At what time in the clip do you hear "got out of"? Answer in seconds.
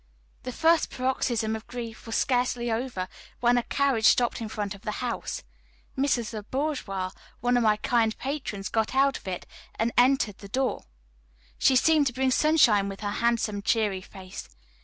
8.67-9.27